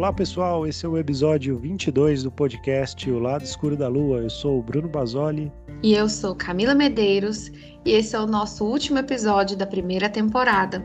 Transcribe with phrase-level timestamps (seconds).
[0.00, 4.20] Olá pessoal, esse é o episódio 22 do podcast O Lado Escuro da Lua.
[4.20, 5.52] Eu sou o Bruno Basoli.
[5.82, 7.48] E eu sou Camila Medeiros,
[7.84, 10.82] e esse é o nosso último episódio da primeira temporada.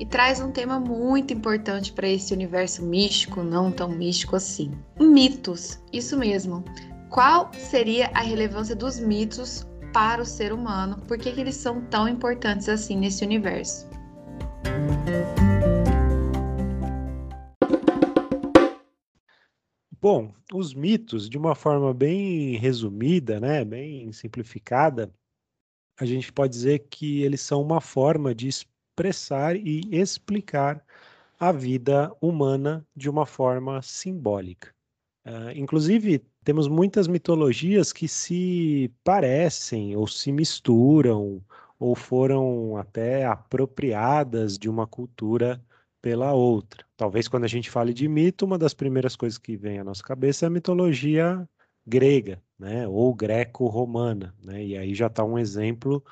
[0.00, 5.78] E traz um tema muito importante para esse universo místico, não tão místico assim: mitos.
[5.92, 6.64] Isso mesmo.
[7.10, 11.02] Qual seria a relevância dos mitos para o ser humano?
[11.06, 13.86] Por que, que eles são tão importantes assim nesse universo?
[20.04, 25.10] Bom, os mitos, de uma forma bem resumida, né, bem simplificada,
[25.98, 30.84] a gente pode dizer que eles são uma forma de expressar e explicar
[31.40, 34.74] a vida humana de uma forma simbólica.
[35.26, 41.42] Uh, inclusive, temos muitas mitologias que se parecem ou se misturam
[41.78, 45.64] ou foram até apropriadas de uma cultura
[46.02, 46.83] pela outra.
[46.96, 50.02] Talvez quando a gente fale de mito, uma das primeiras coisas que vem à nossa
[50.02, 51.48] cabeça é a mitologia
[51.86, 54.64] grega, né, ou greco-romana, né?
[54.64, 56.02] E aí já está um exemplo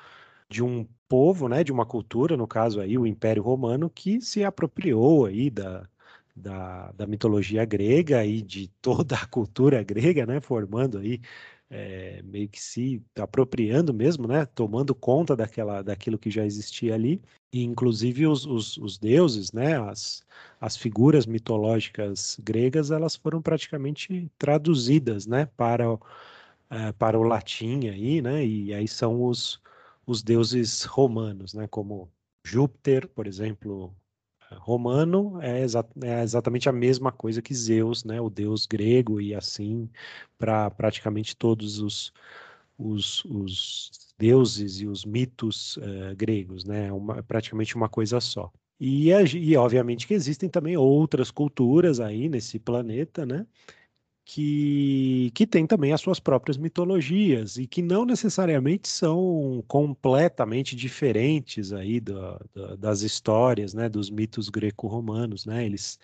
[0.49, 4.43] de um povo, né, de uma cultura, no caso aí o Império Romano, que se
[4.43, 5.87] apropriou aí da,
[6.35, 11.21] da, da mitologia grega e de toda a cultura grega, né, formando aí
[11.69, 17.21] é, meio que se apropriando mesmo, né, tomando conta daquela, daquilo que já existia ali,
[17.51, 20.23] e inclusive os, os, os deuses, né, as,
[20.59, 25.85] as figuras mitológicas gregas, elas foram praticamente traduzidas, né, para,
[26.69, 29.61] é, para o latim aí, né, e aí são os,
[30.05, 32.11] os deuses romanos, né, como
[32.45, 33.95] Júpiter, por exemplo,
[34.59, 39.33] romano é, exa é, exatamente a mesma coisa que Zeus, né, o deus grego, e
[39.33, 39.89] assim
[40.37, 42.13] para praticamente todos os,
[42.77, 48.51] os, os, deuses e os mitos uh, gregos, né, uma, praticamente uma coisa só.
[48.79, 53.45] E, e obviamente que existem também outras culturas aí nesse planeta, né,
[54.25, 61.73] que, que tem também as suas próprias mitologias e que não necessariamente são completamente diferentes
[61.73, 65.99] aí da, da, das histórias, né, dos mitos greco-romanos, né, eles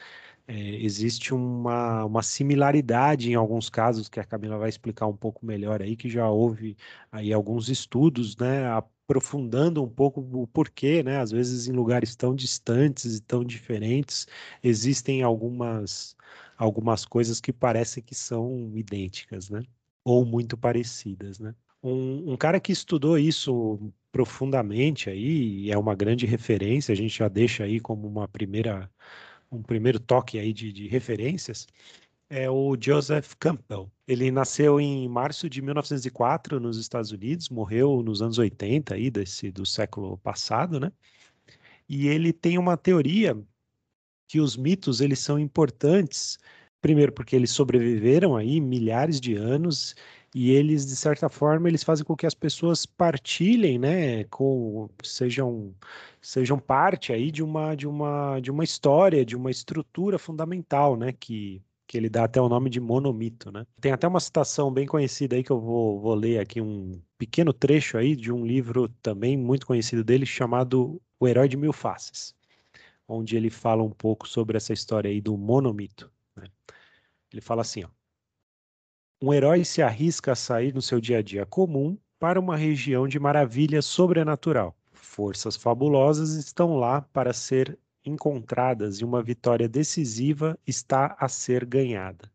[0.47, 0.53] é,
[0.84, 5.81] existe uma, uma similaridade em alguns casos que a Camila vai explicar um pouco melhor
[5.81, 6.75] aí, que já houve
[7.12, 12.36] aí alguns estudos, né, aprofundando um pouco o porquê, né, às vezes em lugares tão
[12.36, 14.28] distantes e tão diferentes
[14.63, 16.16] existem algumas
[16.59, 19.64] algumas coisas que parecem que são idênticas, né?
[20.03, 21.56] Ou muito parecidas, né?
[21.81, 23.80] Um, um, cara que estudou isso
[24.12, 28.92] profundamente aí, é uma grande referência, a gente já deixa aí como uma primeira,
[29.50, 31.66] um primeiro toque aí de, de referências,
[32.30, 33.90] é o Joseph Campbell.
[34.08, 39.50] Ele nasceu em março de 1904 nos Estados Unidos, morreu nos anos 80 aí desse,
[39.52, 40.92] do século passado, né?
[41.88, 43.38] E ele tem uma teoria
[44.29, 46.38] que os mitos eles são importantes,
[46.81, 49.95] primeiro porque eles sobreviveram aí milhares de anos
[50.35, 55.75] e eles de certa forma eles fazem com que as pessoas partilhem, né, com sejam
[56.22, 61.12] sejam parte aí de uma de uma de uma história, de uma estrutura fundamental, né,
[61.12, 63.66] que que ele dá até o nome de monomito, né?
[63.81, 67.51] Tem até uma citação bem conhecida aí que eu vou, vou ler aqui um pequeno
[67.51, 72.35] trecho aí de um livro também muito conhecido dele chamado O Herói de Mil Faces
[73.09, 76.12] onde ele fala um pouco sobre essa história aí do monomito.
[76.36, 76.47] Né?
[77.34, 77.90] Ele fala assim: ó,
[79.22, 83.08] um herói se arrisca a sair no seu dia a dia comum para uma região
[83.08, 84.75] de maravilha sobrenatural.
[84.94, 92.31] Forças fabulosas estão lá para ser encontradas e uma vitória decisiva está a ser ganhada.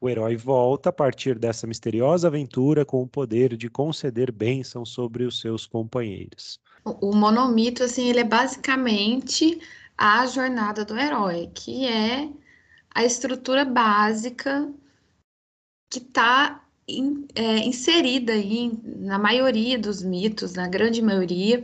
[0.00, 5.24] O herói volta a partir dessa misteriosa aventura com o poder de conceder bênçãos sobre
[5.24, 6.60] os seus companheiros.
[6.84, 9.60] O monomito, assim, ele é basicamente
[9.96, 12.28] a jornada do herói, que é
[12.94, 14.68] a estrutura básica
[15.90, 21.62] que está in, é, inserida aí na maioria dos mitos, na grande maioria,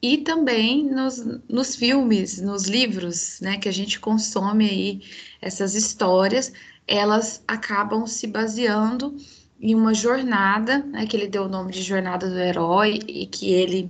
[0.00, 5.02] e também nos, nos filmes, nos livros, né, que a gente consome aí
[5.40, 6.52] essas histórias,
[6.86, 9.16] elas acabam se baseando
[9.60, 13.50] em uma jornada, né, que ele deu o nome de Jornada do Herói, e que
[13.52, 13.88] ele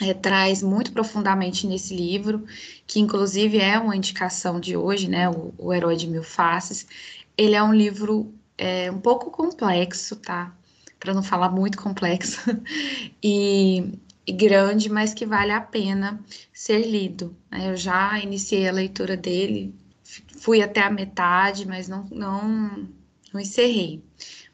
[0.00, 2.44] é, traz muito profundamente nesse livro,
[2.86, 6.86] que inclusive é uma indicação de hoje, né, o, o Herói de Mil Faces.
[7.36, 10.54] Ele é um livro é, um pouco complexo, tá?
[10.98, 12.40] Para não falar muito complexo,
[13.22, 13.92] e,
[14.26, 16.20] e, grande, mas que vale a pena
[16.52, 17.36] ser lido.
[17.50, 17.70] Né?
[17.70, 19.74] Eu já iniciei a leitura dele,
[20.40, 22.88] fui até a metade, mas não, não,
[23.32, 24.02] não encerrei.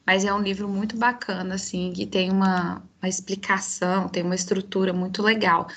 [0.06, 4.92] Mas é um livro muito bacana, assim, que tem uma, uma explicação, tem uma estrutura
[4.92, 5.68] muito legal.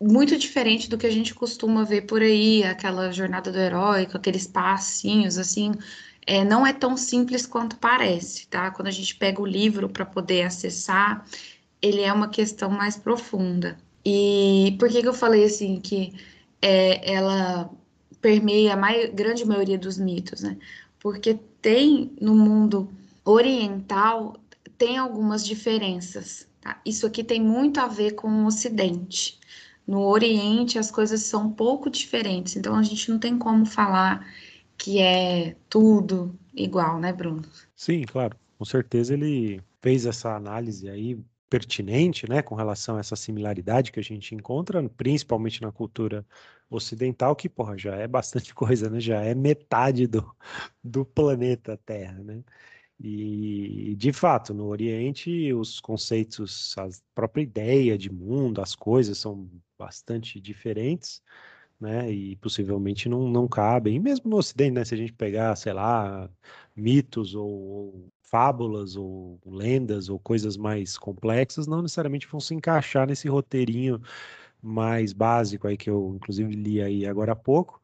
[0.00, 4.16] muito diferente do que a gente costuma ver por aí, aquela jornada do herói, com
[4.18, 5.72] aqueles passinhos, assim,
[6.26, 8.70] é, não é tão simples quanto parece, tá?
[8.70, 11.24] Quando a gente pega o livro para poder acessar,
[11.80, 13.78] ele é uma questão mais profunda.
[14.04, 16.12] E por que, que eu falei assim que
[16.60, 17.70] é, ela
[18.20, 20.58] permeia a mai grande maioria dos mitos, né?
[21.00, 22.90] Porque tem no mundo
[23.24, 24.36] oriental
[24.78, 26.48] tem algumas diferenças.
[26.60, 26.80] Tá?
[26.84, 29.38] Isso aqui tem muito a ver com o Ocidente.
[29.86, 34.26] No Oriente as coisas são um pouco diferentes, então a gente não tem como falar
[34.76, 37.42] que é tudo igual, né, Bruno?
[37.74, 38.36] Sim, claro.
[38.58, 41.18] Com certeza ele fez essa análise aí
[41.48, 46.26] pertinente, né, com relação a essa similaridade que a gente encontra, principalmente na cultura
[46.68, 50.34] ocidental, que, porra, já é bastante coisa, né, já é metade do,
[50.82, 52.42] do planeta Terra, né.
[52.98, 59.50] E, de fato, no Oriente, os conceitos, a própria ideia de mundo, as coisas são
[59.78, 61.22] bastante diferentes,
[61.80, 62.10] né?
[62.10, 63.96] E possivelmente não, não cabem.
[63.96, 64.84] E mesmo no Ocidente, né?
[64.84, 66.30] Se a gente pegar, sei lá,
[66.74, 73.06] mitos ou, ou fábulas ou lendas ou coisas mais complexas, não necessariamente vão se encaixar
[73.06, 74.00] nesse roteirinho
[74.62, 77.80] mais básico aí que eu inclusive li aí agora há pouco,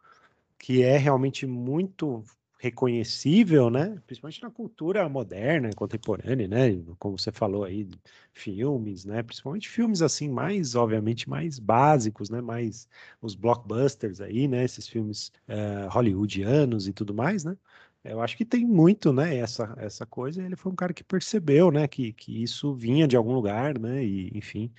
[0.59, 2.25] que é realmente muito
[2.63, 4.01] reconhecível, né?
[4.07, 6.81] Principalmente na cultura moderna, contemporânea, né?
[6.97, 7.89] Como você falou aí,
[8.33, 9.21] filmes, né?
[9.21, 12.41] Principalmente filmes assim mais, obviamente, mais básicos, né?
[12.41, 12.89] Mais
[13.21, 14.63] os blockbusters aí, né?
[14.65, 17.57] Esses filmes uh, hollywoodianos e tudo mais, né?
[18.05, 19.37] Eu acho que tem muito, né?
[19.37, 20.41] Essa essa coisa.
[20.45, 21.89] Ele foi um cara que percebeu, né?
[21.89, 24.05] Que que isso vinha de algum lugar, né?
[24.05, 24.73] E enfim,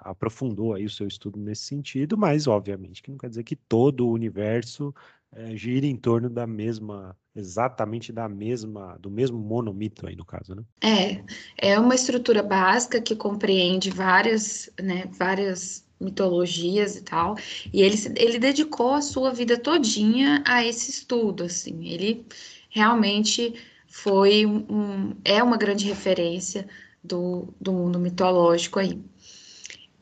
[0.00, 4.06] aprofundou aí o seu estudo nesse sentido, mas obviamente que não quer dizer que todo
[4.06, 4.94] o universo
[5.32, 10.54] é, gira em torno da mesma, exatamente da mesma, do mesmo monomito aí no caso,
[10.54, 10.62] né?
[10.82, 11.22] É,
[11.56, 17.36] é uma estrutura básica que compreende várias, né, várias mitologias e tal,
[17.72, 22.24] e ele, ele dedicou a sua vida todinha a esse estudo, assim, ele
[22.70, 23.54] realmente
[23.86, 26.68] foi um, é uma grande referência
[27.02, 29.00] do, do mundo mitológico aí.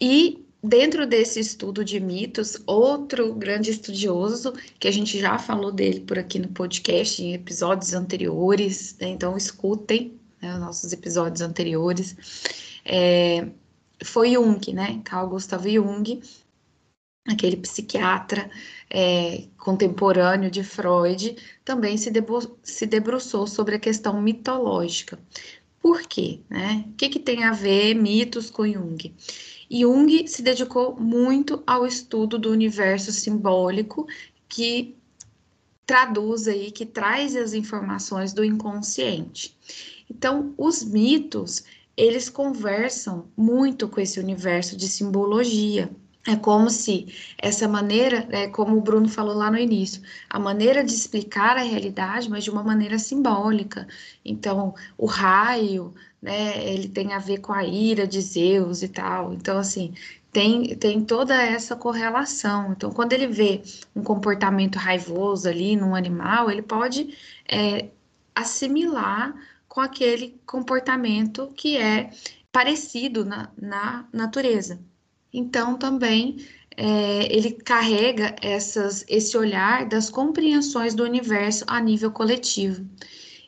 [0.01, 6.01] E dentro desse estudo de mitos, outro grande estudioso, que a gente já falou dele
[6.01, 9.09] por aqui no podcast, em episódios anteriores, né?
[9.09, 12.17] então escutem né, os nossos episódios anteriores,
[12.85, 13.49] é,
[14.05, 15.01] foi Jung, né?
[15.05, 16.21] Carl Gustav Jung,
[17.27, 18.51] aquele psiquiatra
[18.91, 22.13] é, contemporâneo de Freud, também se,
[22.63, 25.19] se debruçou sobre a questão mitológica.
[25.81, 26.41] Por quê?
[26.51, 26.85] Né?
[26.89, 29.15] O que, que tem a ver mitos com Jung?
[29.71, 34.07] Jung se dedicou muito ao estudo do universo simbólico
[34.49, 34.97] que
[35.87, 39.57] traduz aí, que traz as informações do inconsciente.
[40.11, 41.65] Então, os mitos,
[41.97, 45.91] eles conversam muito com esse universo de simbologia.
[46.29, 47.07] É como se
[47.39, 51.63] essa maneira, é como o Bruno falou lá no início, a maneira de explicar a
[51.63, 53.87] realidade, mas de uma maneira simbólica.
[54.25, 59.33] Então, o raio, né, ele tem a ver com a ira de Zeus e tal.
[59.33, 59.95] Então, assim,
[60.33, 62.73] tem, tem toda essa correlação.
[62.73, 63.63] Então, quando ele vê
[63.95, 67.17] um comportamento raivoso ali num animal, ele pode
[67.49, 67.89] é,
[68.35, 69.35] assimilar
[69.69, 72.11] com aquele comportamento que é
[72.53, 74.79] parecido na, na natureza.
[75.33, 76.37] Então, também
[76.77, 82.87] é, ele carrega essas, esse olhar das compreensões do universo a nível coletivo.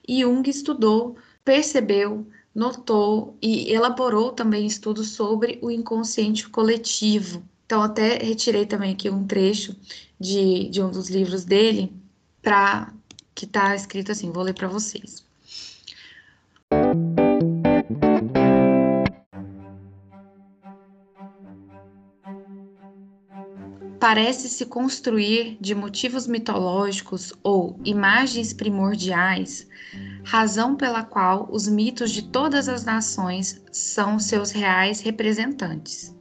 [0.07, 7.43] E Jung estudou, percebeu, notou e elaborou também estudos sobre o inconsciente coletivo.
[7.67, 9.77] Então, até retirei também aqui um trecho
[10.19, 11.93] de, de um dos livros dele,
[12.43, 12.93] para
[13.35, 15.27] que está escrito assim, vou ler para vocês.
[23.99, 29.67] parece se construir de motivos mitológicos ou imagens primordiais,
[30.29, 36.15] razão pela qual os mitos de todas as nações são seus reais representantes.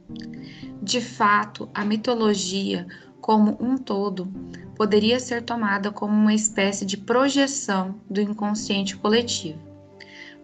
[0.82, 2.86] De fato, a mitologia,
[3.20, 4.26] como um todo,
[4.74, 9.58] poderia ser tomada como uma espécie de projeção do inconsciente coletivo.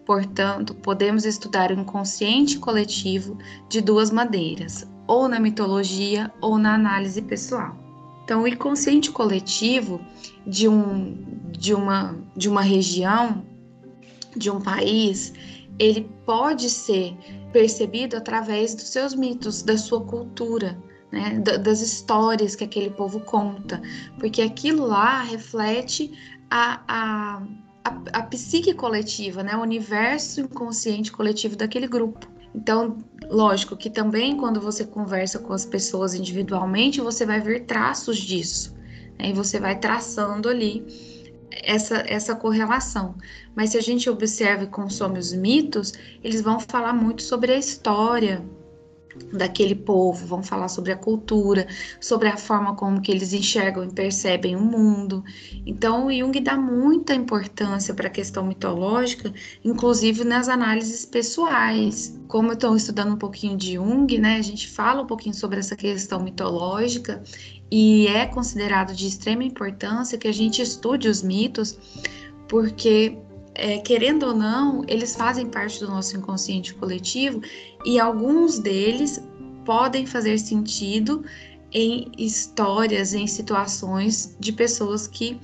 [0.05, 3.35] Portanto, podemos estudar o inconsciente coletivo
[3.67, 7.75] de duas maneiras, ou na mitologia ou na análise pessoal.
[8.23, 9.99] Então, o inconsciente coletivo
[10.45, 11.17] de, um,
[11.51, 13.43] de, uma, de uma região,
[14.35, 15.33] de um país,
[15.79, 17.15] ele pode ser
[17.51, 20.77] percebido através dos seus mitos, da sua cultura,
[21.11, 23.81] né, das histórias que aquele povo conta,
[24.19, 26.11] porque aquilo lá reflete
[26.49, 27.43] a, a,
[27.83, 32.27] a, a psique coletiva, né, o universo inconsciente coletivo daquele grupo.
[32.53, 32.97] Então,
[33.29, 38.73] lógico que também quando você conversa com as pessoas individualmente, você vai ver traços disso.
[39.19, 39.29] Né?
[39.29, 40.85] E você vai traçando ali
[41.51, 43.15] essa, essa correlação.
[43.55, 47.57] Mas se a gente observa e consome os mitos, eles vão falar muito sobre a
[47.57, 48.43] história,
[49.31, 51.67] daquele povo, vão falar sobre a cultura,
[51.99, 55.23] sobre a forma como que eles enxergam e percebem o mundo.
[55.65, 59.33] Então, Jung dá muita importância para a questão mitológica,
[59.63, 62.19] inclusive nas análises pessoais.
[62.27, 65.59] Como eu estou estudando um pouquinho de Jung, né, a gente fala um pouquinho sobre
[65.59, 67.23] essa questão mitológica
[67.71, 71.77] e é considerado de extrema importância que a gente estude os mitos,
[72.47, 73.17] porque
[73.55, 77.41] é, querendo ou não, eles fazem parte do nosso inconsciente coletivo
[77.85, 79.21] e alguns deles
[79.63, 81.23] podem fazer sentido
[81.71, 85.39] em histórias, em situações de pessoas que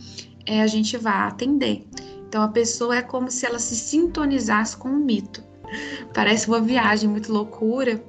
[0.46, 1.86] é, a gente vai atender.
[2.28, 5.44] Então a pessoa é como se ela se sintonizasse com o mito.
[6.14, 8.04] Parece uma viagem muito loucura,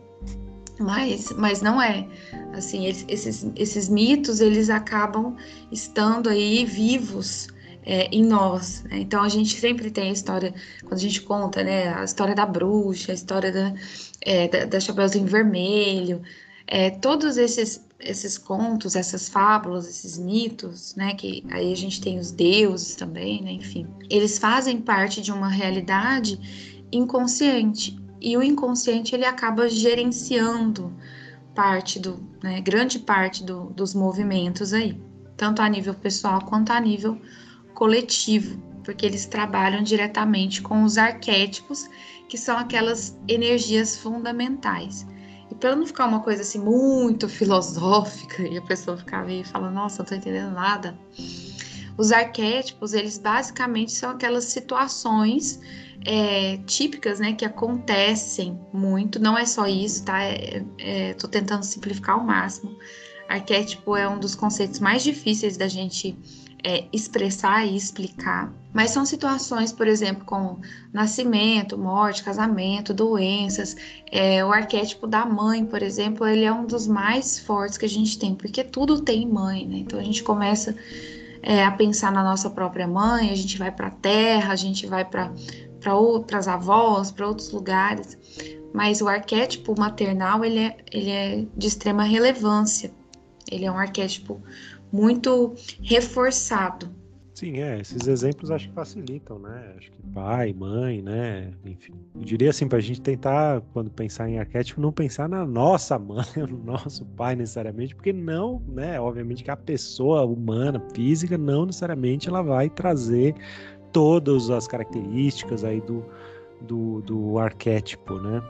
[0.78, 2.06] mas, mas não é.
[2.52, 5.36] Assim, esses, esses mitos eles acabam
[5.70, 7.48] estando aí vivos
[7.84, 8.84] é, em nós.
[8.84, 9.00] Né?
[9.00, 12.46] Então a gente sempre tem a história, quando a gente conta, né, a história da
[12.46, 13.74] bruxa, a história da,
[14.20, 16.22] é, da, da Chapeuzinho Vermelho,
[16.66, 22.18] é, todos esses, esses contos, essas fábulas, esses mitos, né, que aí a gente tem
[22.18, 26.38] os deuses também, né, enfim, eles fazem parte de uma realidade
[26.92, 30.94] inconsciente e o inconsciente ele acaba gerenciando
[31.54, 35.00] parte do, né, grande parte do, dos movimentos aí,
[35.36, 37.20] tanto a nível pessoal quanto a nível
[37.74, 41.88] coletivo, porque eles trabalham diretamente com os arquétipos,
[42.28, 45.06] que são aquelas energias fundamentais.
[45.50, 49.74] E para não ficar uma coisa assim muito filosófica e a pessoa ficar meio falando,
[49.74, 50.98] nossa, não estou entendendo nada.
[51.98, 55.60] Os arquétipos, eles basicamente são aquelas situações
[56.04, 59.18] é, típicas, né, que acontecem muito.
[59.18, 60.28] Não é só isso, tá?
[60.30, 62.76] Estou é, é, tentando simplificar ao máximo.
[63.28, 66.16] Arquétipo é um dos conceitos mais difíceis da gente
[66.64, 68.52] é, expressar e explicar.
[68.72, 70.60] Mas são situações, por exemplo, como
[70.92, 73.76] nascimento, morte, casamento, doenças.
[74.10, 77.88] É, o arquétipo da mãe, por exemplo, ele é um dos mais fortes que a
[77.88, 79.78] gente tem, porque tudo tem mãe, né?
[79.78, 80.74] Então a gente começa
[81.42, 84.86] é, a pensar na nossa própria mãe, a gente vai para a terra, a gente
[84.86, 85.32] vai para
[85.90, 88.18] outras avós, para outros lugares.
[88.72, 92.92] Mas o arquétipo maternal ele é, ele é de extrema relevância.
[93.50, 94.40] Ele é um arquétipo
[94.90, 96.90] muito reforçado.
[97.34, 99.74] Sim, é, esses exemplos acho que facilitam, né?
[99.76, 101.50] Acho que pai, mãe, né?
[101.64, 105.44] Enfim, eu diria assim, para a gente tentar, quando pensar em arquétipo, não pensar na
[105.46, 109.00] nossa mãe, no nosso pai necessariamente, porque não, né?
[109.00, 113.34] Obviamente que a pessoa humana, física, não necessariamente ela vai trazer
[113.92, 116.04] todas as características aí do,
[116.60, 118.42] do, do arquétipo, né?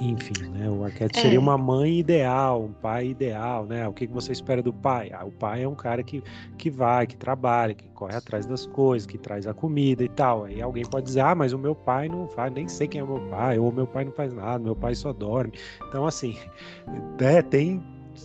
[0.00, 0.68] Enfim, né?
[0.68, 1.22] O arquétipo é.
[1.22, 3.86] seria uma mãe ideal, um pai ideal, né?
[3.88, 5.10] O que, que você espera do pai?
[5.12, 6.22] Ah, o pai é um cara que,
[6.58, 10.44] que vai, que trabalha, que corre atrás das coisas, que traz a comida e tal.
[10.44, 13.04] Aí alguém pode dizer, ah, mas o meu pai não faz, nem sei quem é
[13.04, 15.52] o meu pai, ou meu pai não faz nada, meu pai só dorme.
[15.88, 16.36] Então, assim,
[17.18, 17.82] né, tem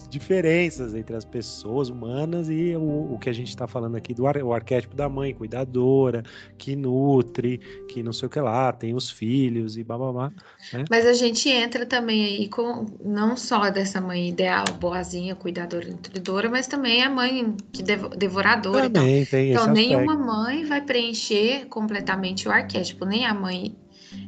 [0.09, 4.27] diferenças entre as pessoas humanas e o, o que a gente está falando aqui do
[4.27, 6.23] ar, o arquétipo da mãe, cuidadora,
[6.57, 10.31] que nutre, que não sei o que lá, tem os filhos e bababá.
[10.73, 10.85] Né?
[10.89, 16.49] Mas a gente entra também aí com não só dessa mãe ideal, boazinha, cuidadora, nutridora,
[16.49, 18.89] mas também a mãe que devoradora.
[18.89, 23.75] Também tem então, nenhuma mãe vai preencher completamente o arquétipo, nem a mãe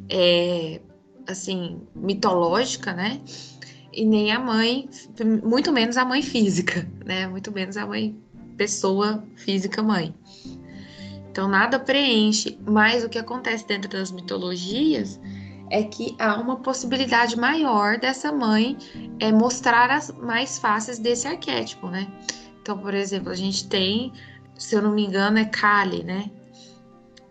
[0.10, 0.80] é,
[1.28, 3.22] assim mitológica, né?
[3.94, 4.90] E nem a mãe,
[5.44, 7.28] muito menos a mãe física, né?
[7.28, 8.16] Muito menos a mãe
[8.58, 10.14] pessoa física mãe.
[11.32, 15.20] Então nada preenche, mas o que acontece dentro das mitologias
[15.70, 18.78] é que há uma possibilidade maior dessa mãe
[19.20, 22.08] é, mostrar as mais faces desse arquétipo, né?
[22.62, 24.14] Então, por exemplo, a gente tem,
[24.56, 26.30] se eu não me engano, é Kali, né?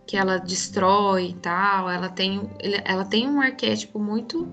[0.05, 2.41] Que ela destrói e tal, ela tem,
[2.83, 4.47] ela tem um arquétipo muito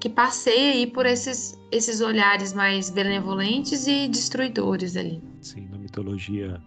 [0.00, 5.22] que passeia aí por esses, esses olhares mais benevolentes e destruidores ali.
[5.40, 6.60] Sim, na mitologia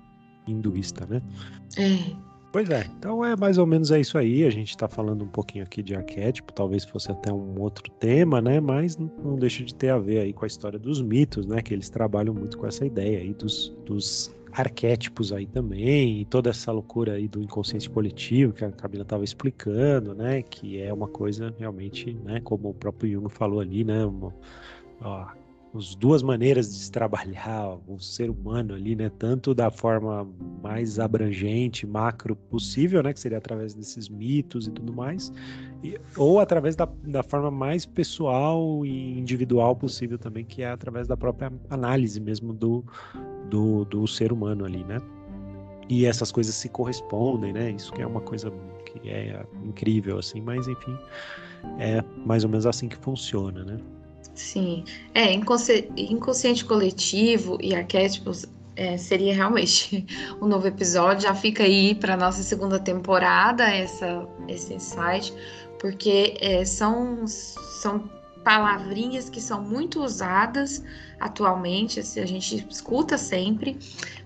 [0.47, 1.21] hinduísta, né?
[1.77, 2.31] É.
[2.51, 4.43] Pois é, então é mais ou menos é isso aí.
[4.43, 8.41] A gente está falando um pouquinho aqui de arquétipo, talvez fosse até um outro tema,
[8.41, 8.59] né?
[8.59, 11.61] Mas não deixa de ter a ver aí com a história dos mitos, né?
[11.61, 16.49] Que eles trabalham muito com essa ideia aí dos, dos arquétipos aí também, e toda
[16.49, 21.07] essa loucura aí do inconsciente coletivo que a Camila estava explicando, né, que é uma
[21.07, 24.33] coisa realmente, né, como o próprio Jung falou ali, né, uma,
[25.01, 25.27] ó,
[25.73, 29.09] as duas maneiras de se trabalhar o ser humano ali, né?
[29.17, 30.27] Tanto da forma
[30.61, 33.13] mais abrangente, macro possível, né?
[33.13, 35.31] Que seria através desses mitos e tudo mais,
[35.83, 41.07] e, ou através da, da forma mais pessoal e individual possível também, que é através
[41.07, 42.83] da própria análise mesmo do,
[43.49, 44.99] do, do ser humano ali, né?
[45.87, 47.71] E essas coisas se correspondem, né?
[47.71, 48.51] Isso que é uma coisa
[48.85, 50.97] que é incrível, assim, mas enfim,
[51.79, 53.77] é mais ou menos assim que funciona, né?
[54.41, 54.83] Sim,
[55.13, 55.87] é, inconsci...
[55.95, 58.45] inconsciente coletivo e arquétipos
[58.75, 60.05] é, seria realmente
[60.41, 61.23] um novo episódio.
[61.23, 65.31] Já fica aí para nossa segunda temporada essa, esse insight,
[65.79, 68.09] porque é, são, são
[68.43, 70.83] palavrinhas que são muito usadas
[71.19, 73.77] atualmente, assim, a gente escuta sempre,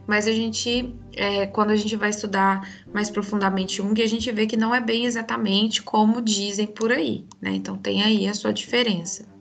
[0.07, 4.47] mas a gente, é, quando a gente vai estudar mais profundamente Jung, a gente vê
[4.47, 7.51] que não é bem exatamente como dizem por aí, né?
[7.51, 9.34] Então tem aí a sua diferença.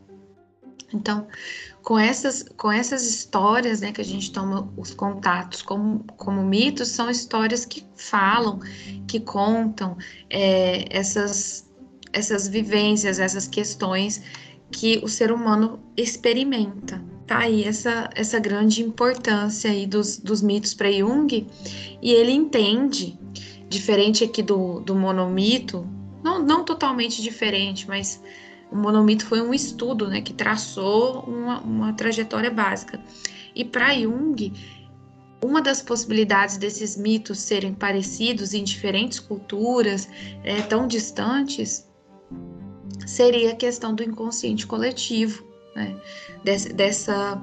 [0.94, 1.26] Então,
[1.82, 6.88] com essas, com essas histórias né, que a gente toma os contatos como, como mitos,
[6.88, 8.60] são histórias que falam,
[9.06, 9.96] que contam
[10.30, 11.70] é, essas,
[12.12, 14.22] essas vivências, essas questões
[14.70, 17.02] que o ser humano experimenta.
[17.26, 21.46] Tá aí essa, essa grande importância aí dos, dos mitos para Jung,
[22.02, 23.18] e ele entende,
[23.68, 25.86] diferente aqui do, do monomito,
[26.22, 28.22] não, não totalmente diferente, mas
[28.74, 33.00] o monomito foi um estudo né, que traçou uma, uma trajetória básica.
[33.54, 34.52] E para Jung,
[35.44, 40.08] uma das possibilidades desses mitos serem parecidos em diferentes culturas,
[40.42, 41.88] é, tão distantes,
[43.06, 45.96] seria a questão do inconsciente coletivo, né?
[46.42, 47.40] Des, dessa,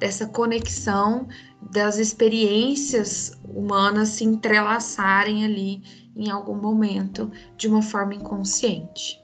[0.00, 1.28] dessa conexão
[1.70, 5.80] das experiências humanas se entrelaçarem ali
[6.16, 9.21] em algum momento de uma forma inconsciente.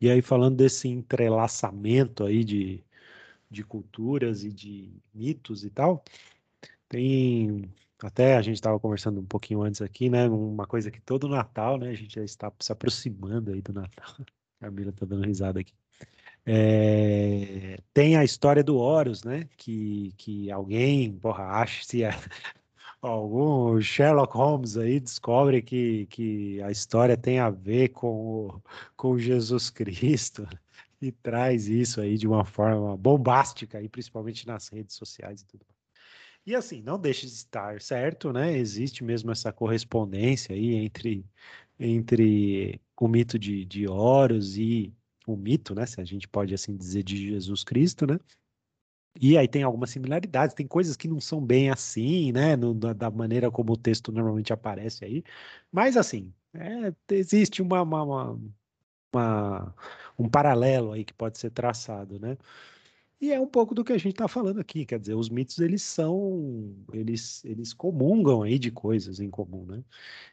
[0.00, 2.82] E aí, falando desse entrelaçamento aí de,
[3.50, 6.02] de culturas e de mitos e tal,
[6.88, 7.70] tem
[8.02, 10.26] até a gente estava conversando um pouquinho antes aqui, né?
[10.28, 11.90] Uma coisa que todo Natal, né?
[11.90, 14.14] A gente já está se aproximando aí do Natal.
[14.60, 15.72] A Camila está dando risada aqui.
[16.44, 19.48] É, tem a história do Horus, né?
[19.56, 22.02] Que, que alguém, porra, acha se
[23.02, 28.62] algum Sherlock Holmes aí descobre que, que a história tem a ver com, o,
[28.96, 30.46] com Jesus Cristo
[31.00, 35.64] e traz isso aí de uma forma bombástica, aí, principalmente nas redes sociais e tudo.
[36.46, 38.56] E assim, não deixe de estar certo, né?
[38.56, 41.24] Existe mesmo essa correspondência aí entre,
[41.78, 44.92] entre o mito de, de Horus e
[45.26, 45.86] o mito, né?
[45.86, 48.18] Se a gente pode assim dizer, de Jesus Cristo, né?
[49.20, 52.56] E aí tem algumas similaridades, tem coisas que não são bem assim, né?
[52.56, 55.24] No, da, maneira como o texto normalmente aparece aí.
[55.72, 58.38] Mas assim, é, existe uma, uma,
[59.12, 59.74] uma,
[60.18, 62.36] um paralelo aí que pode ser traçado, né?
[63.20, 65.58] E é um pouco do que a gente está falando aqui, quer dizer, os mitos
[65.58, 69.84] eles são, eles, eles comungam aí de coisas em comum, né?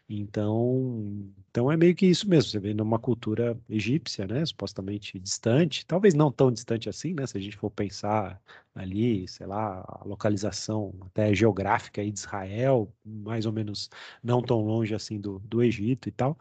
[0.10, 2.52] Então, então é meio que isso mesmo.
[2.52, 7.28] Você vê numa cultura egípcia, né, supostamente distante, talvez não tão distante assim, né?
[7.28, 8.42] Se a gente for pensar
[8.76, 13.90] ali, sei lá, a localização até geográfica aí de Israel, mais ou menos
[14.24, 16.38] não tão longe assim do, do Egito e tal.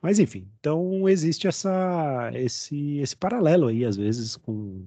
[0.00, 4.86] Mas enfim, então existe essa, esse, esse paralelo aí, às vezes, com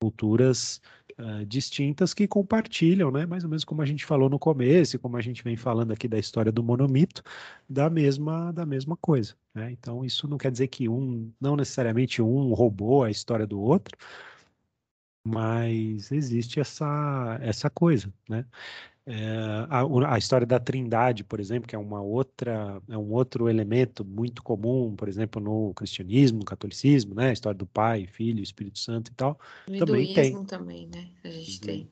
[0.00, 0.80] culturas
[1.18, 5.16] uh, distintas que compartilham, né, mais ou menos como a gente falou no começo, como
[5.16, 7.22] a gente vem falando aqui da história do monomito,
[7.68, 9.34] da mesma, da mesma coisa.
[9.54, 9.70] Né?
[9.72, 13.96] Então, isso não quer dizer que um, não necessariamente um roubou a história do outro,
[15.24, 18.44] mas existe essa, essa coisa, né?
[19.06, 23.48] É, a, a, história da Trindade, por exemplo, que é uma outra, é um outro
[23.48, 27.30] elemento muito comum, por exemplo, no cristianismo, no catolicismo, né?
[27.30, 29.40] A história do Pai, Filho, Espírito Santo e tal.
[29.66, 30.44] No também hinduísmo tem.
[30.44, 31.08] também, né?
[31.24, 31.90] A gente tem.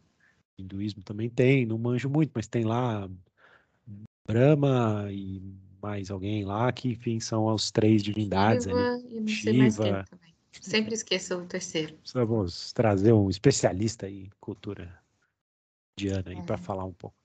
[0.59, 3.09] Hinduísmo também tem, não manjo muito, mas tem lá
[4.27, 5.43] Brahma e
[5.81, 9.17] mais alguém lá que, enfim, são as três divindades Shiva, ali.
[9.17, 9.51] E não Shiva.
[9.51, 10.28] Sei mais quem também.
[10.61, 11.99] Sempre esqueço o terceiro.
[12.14, 14.99] Vamos trazer um especialista em cultura
[15.97, 16.59] Diana aí para é.
[16.59, 17.16] falar um pouco.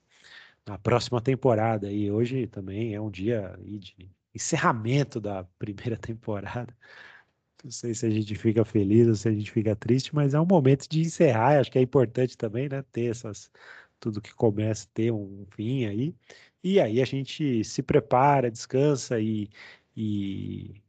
[0.66, 6.76] Na próxima temporada e hoje também é um dia de encerramento da primeira temporada.
[7.64, 10.40] Não sei se a gente fica feliz ou se a gente fica triste, mas é
[10.40, 11.60] um momento de encerrar.
[11.60, 12.84] Acho que é importante também, né?
[12.92, 13.50] Ter essas
[14.04, 16.14] tudo que começa ter um fim aí.
[16.62, 19.50] E aí a gente se prepara, descansa e,
[19.96, 20.82] e,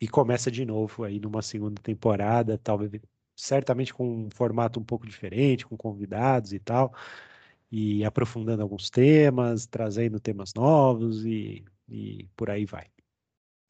[0.00, 2.92] e começa de novo aí numa segunda temporada, talvez
[3.36, 6.94] certamente com um formato um pouco diferente, com convidados e tal,
[7.70, 12.86] e aprofundando alguns temas, trazendo temas novos e, e por aí vai.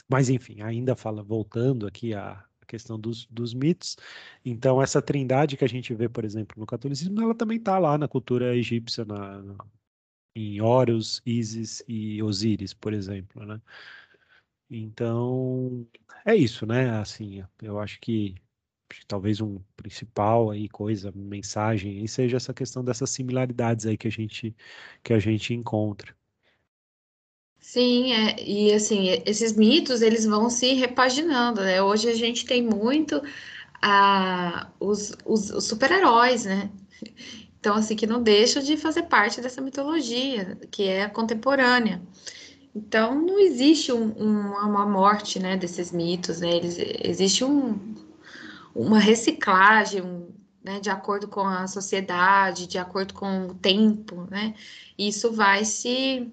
[0.09, 3.97] Mas enfim, ainda fala, voltando aqui à questão dos, dos mitos.
[4.45, 7.99] Então, essa trindade que a gente vê, por exemplo, no catolicismo, ela também está lá
[7.99, 9.57] na cultura egípcia, na, na,
[10.37, 13.61] em Horus, Isis e Osíris, por exemplo, né?
[14.71, 15.87] Então,
[16.25, 16.91] é isso, né?
[16.99, 18.35] Assim, eu acho que
[19.07, 24.11] talvez um principal aí coisa, mensagem, aí seja essa questão dessas similaridades aí que a
[24.11, 24.55] gente
[25.03, 26.17] que a gente encontra.
[27.61, 31.83] Sim, é, e assim, esses mitos, eles vão se repaginando, né?
[31.83, 33.21] Hoje a gente tem muito
[33.83, 36.71] a, os, os, os super-heróis, né?
[37.61, 42.01] Então, assim, que não deixam de fazer parte dessa mitologia, que é contemporânea.
[42.75, 46.51] Então, não existe um, um, uma morte, né, desses mitos, né?
[46.57, 47.95] Eles, existe um,
[48.75, 50.03] uma reciclagem,
[50.63, 54.55] né, de acordo com a sociedade, de acordo com o tempo, né?
[54.99, 56.31] Isso vai se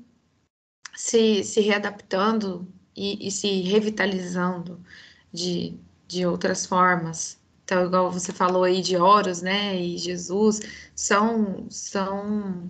[0.95, 4.79] se, se readaptando e, e se revitalizando
[5.31, 7.39] de, de outras formas.
[7.63, 10.61] Então, igual você falou aí de Horus, né, e Jesus,
[10.95, 12.69] são, são,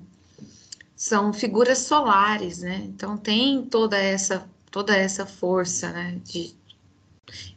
[0.95, 2.83] são figuras solares, né?
[2.85, 6.55] Então, tem toda essa, toda essa força, né, de,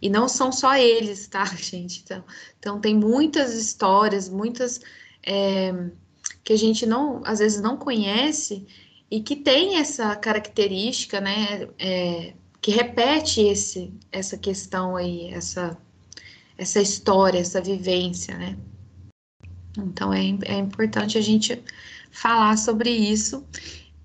[0.00, 2.02] e não são só eles, tá, gente?
[2.04, 2.24] Então,
[2.58, 4.80] então tem muitas histórias, muitas
[5.24, 5.72] é,
[6.42, 8.66] que a gente não, às vezes não conhece
[9.10, 15.76] e que tem essa característica, né, é, que repete esse, essa questão aí, essa,
[16.56, 18.58] essa história, essa vivência, né.
[19.78, 21.62] Então é, é importante a gente
[22.10, 23.46] falar sobre isso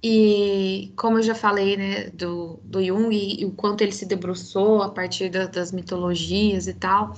[0.04, 4.82] e como eu já falei, né, do, do Jung e, o quanto ele se debruçou
[4.82, 7.16] a partir da, das mitologias e tal,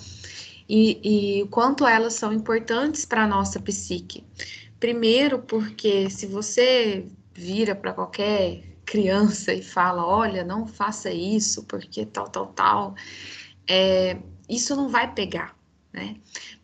[0.70, 4.24] e, e o quanto elas são importantes para a nossa psique.
[4.80, 12.06] Primeiro, porque se você vira para qualquer criança e fala: olha, não faça isso porque
[12.06, 12.96] tal, tal, tal,
[13.68, 15.55] é, isso não vai pegar,
[15.96, 16.16] né?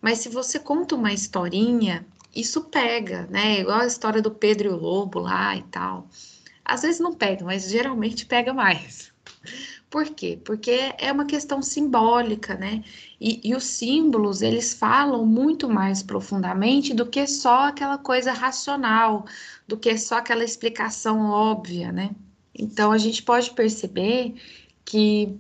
[0.02, 3.62] Mas se você conta uma historinha, isso pega, né?
[3.62, 6.08] Igual a história do Pedro e o Lobo lá e tal.
[6.63, 9.12] Às vezes não pega, mas geralmente pega mais.
[9.89, 10.39] Por quê?
[10.46, 12.82] Porque é uma questão simbólica, né?
[13.20, 19.26] E, e, os símbolos, eles falam muito mais profundamente do que só aquela coisa racional,
[19.67, 22.12] do que só aquela explicação óbvia, né?
[22.58, 24.36] Então, a gente pode perceber
[24.86, 25.38] que,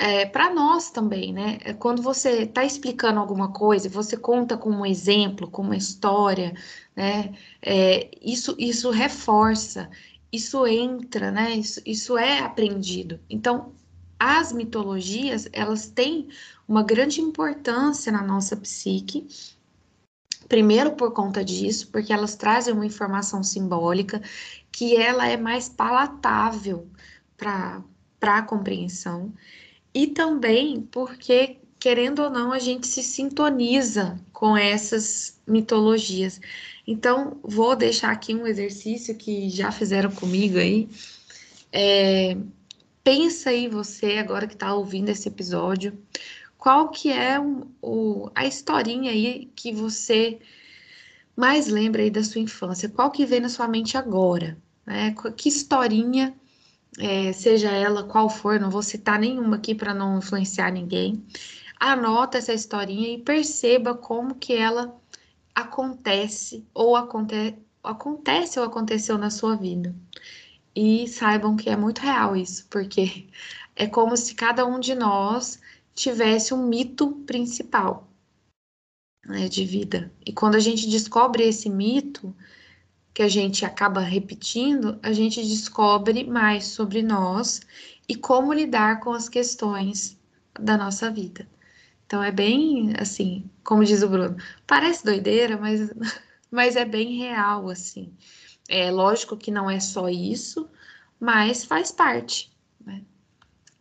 [0.00, 1.58] é, para nós também, né?
[1.64, 6.54] É quando você está explicando alguma coisa, você conta com um exemplo, com uma história,
[6.96, 7.34] né?
[7.62, 9.90] É, isso, isso reforça
[10.32, 11.52] isso entra, né?
[11.54, 13.20] Isso, isso é aprendido.
[13.28, 13.72] Então,
[14.18, 16.28] as mitologias, elas têm
[16.68, 19.26] uma grande importância na nossa psique.
[20.48, 24.20] Primeiro por conta disso, porque elas trazem uma informação simbólica
[24.70, 26.88] que ela é mais palatável
[27.36, 27.82] para
[28.22, 29.32] a compreensão.
[29.92, 36.40] E também porque, querendo ou não, a gente se sintoniza com essas mitologias.
[36.86, 40.88] Então, vou deixar aqui um exercício que já fizeram comigo aí.
[41.72, 42.36] É,
[43.04, 45.98] pensa aí você, agora que está ouvindo esse episódio,
[46.58, 50.38] qual que é o, o, a historinha aí que você
[51.34, 52.88] mais lembra aí da sua infância?
[52.88, 54.58] Qual que vem na sua mente agora?
[54.84, 55.14] Né?
[55.36, 56.34] Que historinha,
[56.98, 61.24] é, seja ela qual for, não vou citar nenhuma aqui para não influenciar ninguém.
[61.78, 64.94] Anota essa historinha e perceba como que ela
[65.54, 69.94] acontece ou aconte acontece ou aconteceu na sua vida.
[70.74, 73.26] E saibam que é muito real isso, porque
[73.74, 75.58] é como se cada um de nós
[75.94, 78.06] tivesse um mito principal
[79.24, 80.12] né, de vida.
[80.24, 82.34] E quando a gente descobre esse mito,
[83.12, 87.60] que a gente acaba repetindo, a gente descobre mais sobre nós
[88.08, 90.18] e como lidar com as questões
[90.58, 91.46] da nossa vida.
[92.06, 95.92] Então é bem assim, como diz o Bruno, parece doideira, mas,
[96.50, 98.12] mas é bem real, assim.
[98.68, 100.68] É lógico que não é só isso,
[101.18, 102.50] mas faz parte.
[102.84, 103.02] Né?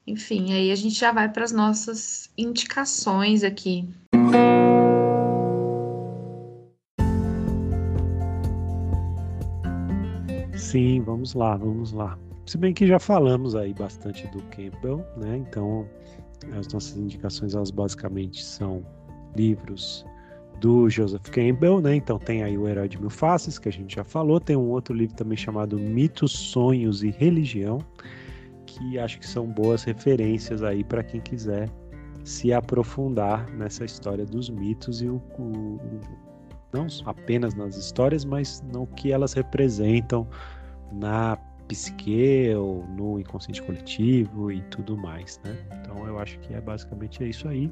[0.05, 3.87] Enfim, aí a gente já vai para as nossas indicações aqui.
[10.69, 12.15] Sim, vamos lá, vamos lá.
[12.45, 15.37] Se bem que já falamos aí bastante do Campbell, né?
[15.37, 15.89] Então
[16.59, 18.85] as nossas indicações, elas basicamente são
[19.35, 20.05] livros
[20.61, 21.95] do Joseph Campbell, né?
[21.95, 24.39] Então tem aí o Herói de Mil Faces, que a gente já falou.
[24.39, 27.79] Tem um outro livro também chamado Mitos, Sonhos e Religião,
[28.67, 31.67] que acho que são boas referências aí para quem quiser
[32.23, 35.79] se aprofundar nessa história dos mitos e o, o,
[36.71, 40.27] não apenas nas histórias, mas no que elas representam
[40.91, 45.55] na psique ou no inconsciente coletivo e tudo mais, né?
[45.81, 47.71] Então eu acho que é basicamente é isso aí.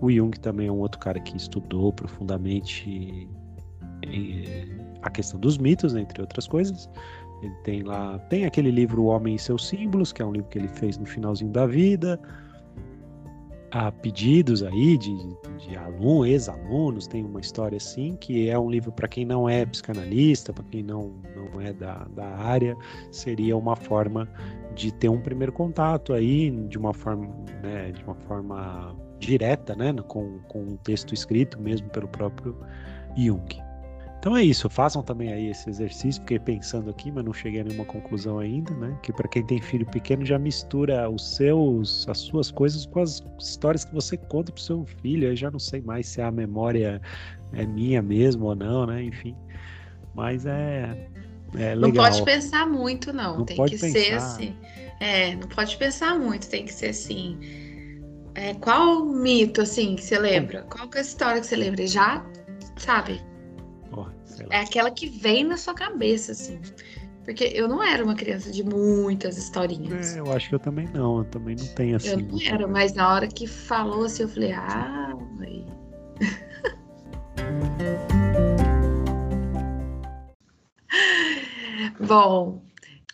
[0.00, 3.28] O Jung também é um outro cara que estudou profundamente
[5.02, 6.88] a questão dos mitos, entre outras coisas.
[7.42, 10.48] Ele tem lá, tem aquele livro O Homem e seus Símbolos, que é um livro
[10.48, 12.18] que ele fez no finalzinho da vida.
[13.70, 15.14] Há pedidos aí de,
[15.58, 19.66] de alunos, ex-alunos, tem uma história assim, que é um livro para quem não é
[19.66, 21.14] psicanalista, para quem não,
[21.52, 22.74] não é da, da área,
[23.10, 24.26] seria uma forma
[24.74, 27.28] de ter um primeiro contato aí, de uma forma,
[27.62, 32.56] né, de uma forma direta, né, com, com um texto escrito mesmo pelo próprio
[33.16, 33.67] Jung.
[34.18, 37.64] Então é isso, façam também aí esse exercício, fiquei pensando aqui, mas não cheguei a
[37.64, 38.98] nenhuma conclusão ainda, né?
[39.00, 43.22] Que para quem tem filho pequeno já mistura os seus, as suas coisas com as
[43.38, 45.28] histórias que você conta pro seu filho.
[45.28, 47.00] Eu já não sei mais se a memória
[47.52, 49.04] é minha mesmo ou não, né?
[49.04, 49.36] Enfim,
[50.14, 51.08] mas é,
[51.54, 51.76] é legal.
[51.76, 53.38] Não pode pensar muito, não.
[53.38, 54.00] não tem que pensar.
[54.00, 54.56] ser assim.
[54.98, 57.38] É, não pode pensar muito, tem que ser assim.
[58.34, 60.62] É, qual mito, assim, que você lembra?
[60.62, 61.86] Qual que é a história que você lembra?
[61.86, 62.24] Já,
[62.76, 63.20] sabe?
[64.50, 66.60] É aquela que vem na sua cabeça, assim.
[67.24, 70.16] Porque eu não era uma criança de muitas historinhas.
[70.16, 72.08] É, eu acho que eu também não, eu também não tenho assim.
[72.10, 75.66] Eu não era, mas na hora que falou assim, eu falei, ah, mãe.
[82.00, 82.62] Bom,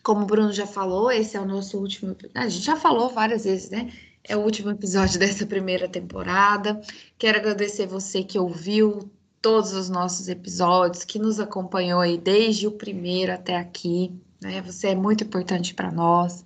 [0.05, 2.15] como o Bruno já falou, esse é o nosso último.
[2.35, 3.91] A gente já falou várias vezes, né?
[4.23, 6.81] É o último episódio dessa primeira temporada.
[7.19, 9.11] Quero agradecer você que ouviu
[9.44, 14.11] todos os nossos episódios, que nos acompanhou aí desde o primeiro até aqui.
[14.40, 14.62] Né?
[14.62, 16.42] Você é muito importante para nós.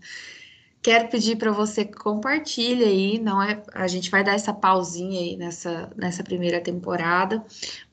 [0.83, 3.63] Quero pedir para você que compartilhe aí, não é?
[3.73, 7.45] A gente vai dar essa pausinha aí nessa, nessa primeira temporada,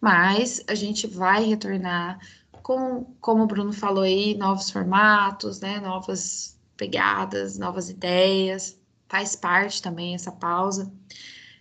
[0.01, 2.17] mas a gente vai retornar
[2.63, 5.79] com, como o Bruno falou aí, novos formatos, né?
[5.79, 8.75] Novas pegadas, novas ideias.
[9.07, 10.91] Faz parte também essa pausa.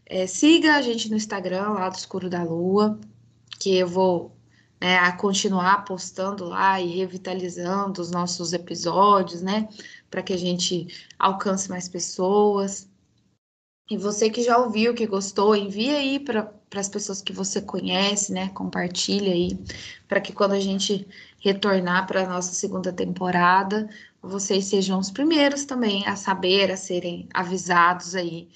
[0.06, 2.98] É, siga a gente no Instagram, lá do Escuro da Lua,
[3.58, 4.36] que eu vou
[4.80, 9.68] né, continuar postando lá e revitalizando os nossos episódios, né?
[10.10, 10.88] Para que a gente
[11.18, 12.88] alcance mais pessoas.
[13.90, 18.32] E você que já ouviu, que gostou, envia aí para as pessoas que você conhece,
[18.32, 18.48] né?
[18.50, 19.58] Compartilha aí,
[20.08, 21.06] para que quando a gente
[21.38, 23.88] retornar para a nossa segunda temporada,
[24.22, 28.48] vocês sejam os primeiros também a saber, a serem avisados aí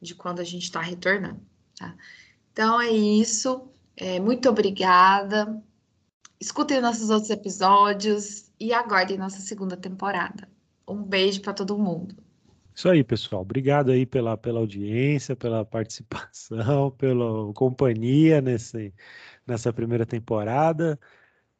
[0.00, 1.40] de quando a gente está retornando,
[1.76, 1.94] tá?
[2.52, 3.68] Então é isso.
[4.00, 5.60] É, muito obrigada.
[6.40, 10.48] Escutem nossos outros episódios e aguardem nossa segunda temporada.
[10.86, 12.14] Um beijo para todo mundo.
[12.72, 13.42] Isso aí, pessoal.
[13.42, 18.94] Obrigado aí pela, pela audiência, pela participação, pela companhia nesse,
[19.44, 20.98] nessa primeira temporada.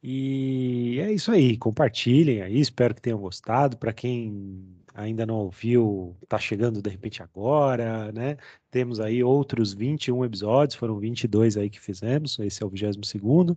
[0.01, 1.59] E é isso aí.
[1.59, 2.61] Compartilhem aí.
[2.61, 3.77] Espero que tenham gostado.
[3.77, 8.37] Para quem ainda não ouviu, está chegando de repente agora, né?
[8.70, 13.57] Temos aí outros 21 episódios, foram 22 aí que fizemos, esse é o 22º.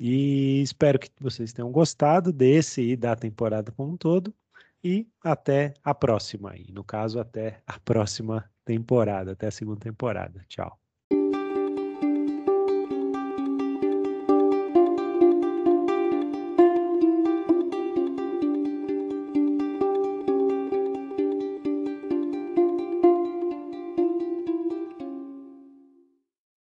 [0.00, 4.34] E espero que vocês tenham gostado desse e da temporada como um todo.
[4.82, 6.66] E até a próxima aí.
[6.72, 10.44] No caso, até a próxima temporada, até a segunda temporada.
[10.48, 10.81] Tchau.